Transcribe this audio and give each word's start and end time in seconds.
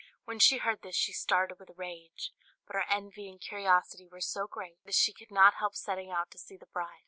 When 0.25 0.39
she 0.39 0.57
heard 0.57 0.81
this, 0.81 0.95
she 0.95 1.13
started 1.13 1.59
with 1.59 1.77
rage; 1.77 2.31
but 2.65 2.73
her 2.75 2.85
envy 2.89 3.29
and 3.29 3.39
curiosity 3.39 4.07
were 4.07 4.19
so 4.19 4.47
great, 4.47 4.83
that 4.83 4.95
she 4.95 5.13
could 5.13 5.29
not 5.29 5.53
help 5.59 5.75
setting 5.75 6.09
out 6.09 6.31
to 6.31 6.39
see 6.39 6.57
the 6.57 6.65
bride. 6.65 6.97